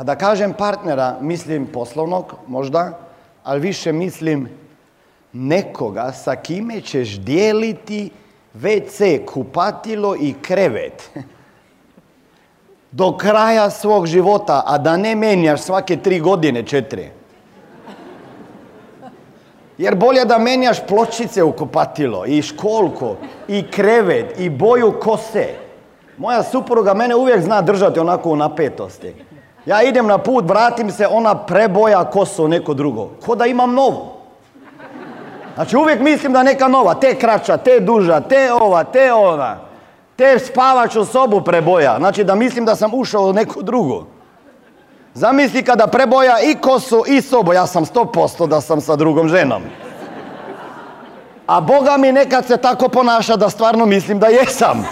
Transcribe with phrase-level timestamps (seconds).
[0.00, 2.98] Kada kažem partnera, mislim poslovnog možda,
[3.44, 4.48] ali više mislim
[5.32, 8.10] nekoga sa kime ćeš dijeliti
[8.54, 11.10] WC, kupatilo i krevet.
[12.90, 17.10] Do kraja svog života, a da ne menjaš svake tri godine, četiri.
[19.78, 23.16] Jer bolje da menjaš pločice u kupatilo, i školko,
[23.48, 25.48] i krevet, i boju kose.
[26.16, 29.29] Moja supruga mene uvijek zna držati onako u napetosti.
[29.66, 33.08] Ja idem na put, vratim se, ona preboja kosu neko drugo.
[33.26, 34.20] Ko da imam novu.
[35.54, 39.56] Znači uvijek mislim da neka nova, te kraća, te duža, te ova, te ona.
[40.16, 41.96] Te spavaću sobu preboja.
[41.98, 44.04] Znači da mislim da sam ušao u neku drugu.
[45.14, 47.52] Zamisli kada preboja i kosu i sobu.
[47.52, 49.62] Ja sam sto posto da sam sa drugom ženom.
[51.46, 54.86] A Boga mi nekad se tako ponaša da stvarno mislim da jesam.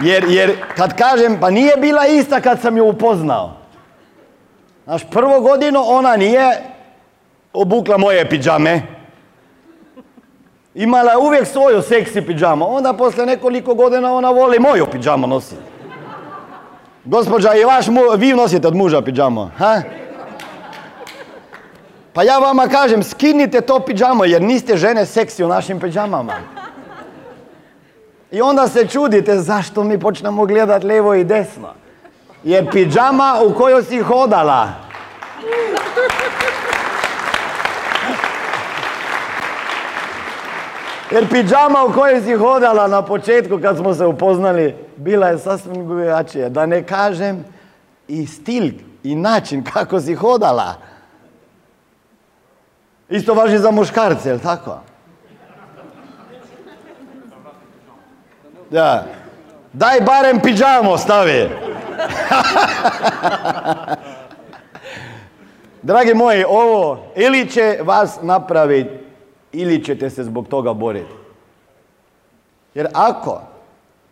[0.00, 3.52] Jer, jer kad kažem, pa nije bila ista kad sam ju upoznao.
[4.84, 6.62] Znaš, prvo godinu ona nije
[7.52, 8.82] obukla moje pidžame.
[10.74, 12.66] Imala je uvijek svoju seksi pidžamu.
[12.76, 15.60] Onda poslije nekoliko godina ona voli moju pidžamu nositi.
[17.04, 19.82] Gospođa, i vaš mu, vi nosite od muža pidžamu, ha?
[22.12, 26.32] Pa ja vama kažem, skinite to pidžamo jer niste žene seksi u našim pidžamama.
[28.30, 31.68] I onda se čudite zašto mi počnemo gledati lijevo i desno.
[32.44, 34.68] Jer pidžama u kojoj si hodala.
[41.10, 45.88] Jer pidžama u kojoj si hodala na početku kad smo se upoznali bila je sasvim
[45.88, 46.48] drugačija.
[46.48, 47.44] Da ne kažem
[48.08, 48.70] i stil
[49.02, 50.74] i način kako si hodala.
[53.08, 54.80] Isto važi za muškarce, jel tako?
[58.70, 59.04] Da.
[59.72, 61.48] Daj barem pidžamo stavi.
[65.82, 68.90] Dragi moji, ovo ili će vas napraviti
[69.52, 71.12] ili ćete se zbog toga boriti.
[72.74, 73.40] Jer ako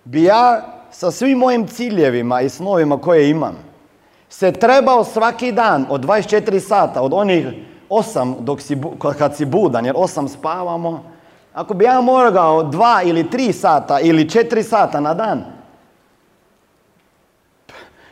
[0.05, 3.57] bi ja sa svim mojim ciljevima i snovima koje imam
[4.29, 7.47] se trebao svaki dan od 24 sata, od onih
[7.91, 8.77] 8 dok si,
[9.19, 11.16] kad si budan, jer 8 spavamo,
[11.57, 15.45] ako bi ja morao dva ili tri sata ili četiri sata na dan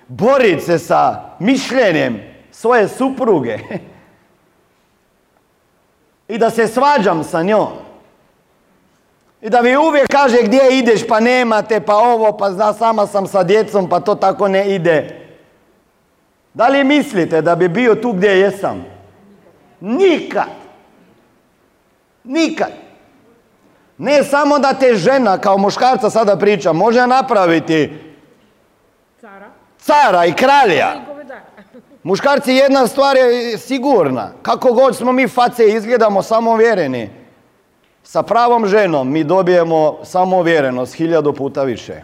[0.09, 3.59] boriti se sa mišljenjem svoje supruge
[6.29, 7.69] i da se svađam sa njom
[9.41, 13.27] i da mi uvijek kaže gdje ideš pa nemate pa ovo pa zna sama sam
[13.27, 15.21] sa djecom pa to tako ne ide.
[16.55, 18.85] Da li mislite da bi bio tu gdje jesam?
[19.81, 20.49] Nikad.
[22.25, 22.84] Nikad.
[23.99, 27.99] Ne samo da te žena kao muškarca sada priča, može napraviti
[29.21, 29.47] Cara.
[29.79, 30.89] cara i kralja.
[32.03, 34.31] Muškarci jedna stvar je sigurna.
[34.43, 37.11] Kako god smo mi face izgledamo samovjereni.
[38.03, 42.03] Sa pravom ženom mi dobijemo samovjerenost hiljadu puta više.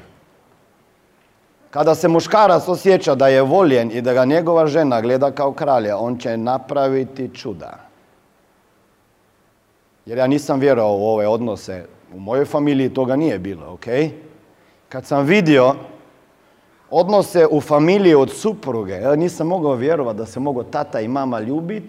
[1.70, 5.96] Kada se muškarac osjeća da je voljen i da ga njegova žena gleda kao kralja,
[5.96, 7.89] on će napraviti čuda.
[10.10, 11.84] Jer ja nisam vjerovao u ove odnose.
[12.14, 13.84] U mojoj familiji toga nije bilo, ok?
[14.88, 15.74] Kad sam vidio
[16.90, 21.40] odnose u familiji od supruge, ja nisam mogao vjerovati da se mogu tata i mama
[21.40, 21.84] ljubit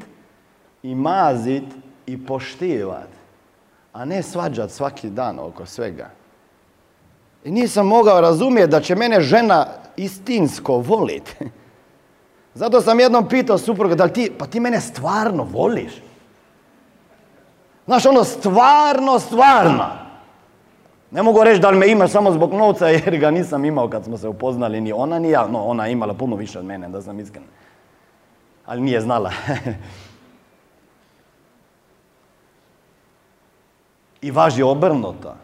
[0.84, 1.63] i mazit
[2.06, 3.07] i poštivat,
[3.94, 6.10] a ne svađat svaki dan oko svega.
[7.44, 9.68] I nisam mogao razumjeti da će mene žena
[9.98, 11.36] istinsko volit.
[12.62, 16.11] Zato sam jednom pitao supruga, da li ti, pa ti mene stvarno voliš?
[17.92, 19.86] Znaš, ono stvarno, stvarno.
[21.12, 24.06] Ne mogu reći da li me ima samo zbog novca jer ga nisam imao kad
[24.06, 25.48] smo se upoznali, ni ona ni ja.
[25.48, 27.44] No, ona je imala puno više od mene, da sam iskren.
[28.66, 29.32] Ali nije znala.
[34.22, 35.36] I važi obrnuto.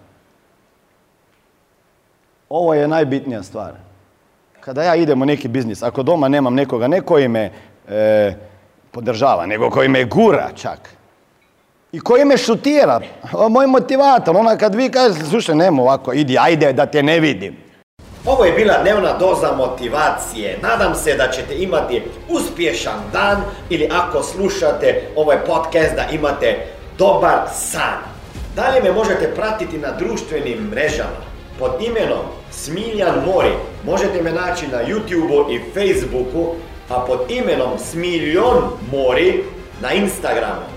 [2.49, 3.73] ovo je najbitnija stvar.
[4.59, 7.51] Kada ja idem u neki biznis, ako doma nemam nekoga, ne koji me
[7.87, 8.33] e,
[8.91, 10.97] podržava, nego koji me gura čak.
[11.97, 12.99] I koji me šutira,
[13.49, 17.57] moj motivator, ona kad vi kažete, slušaj, nemo ovako, idi, ajde da te ne vidim.
[18.25, 20.59] Ovo je bila dnevna doza motivacije.
[20.61, 26.57] Nadam se da ćete imati uspješan dan ili ako slušate ovaj podcast da imate
[26.97, 27.99] dobar san.
[28.55, 31.21] Dalje me možete pratiti na društvenim mrežama
[31.59, 33.53] pod imenom Smiljan Mori.
[33.85, 36.53] Možete me naći na YouTubeu i Facebooku,
[36.89, 38.57] a pod imenom Smiljon
[38.91, 39.43] Mori
[39.81, 40.76] na Instagramu.